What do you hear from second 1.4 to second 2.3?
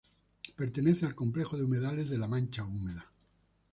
de humedales de la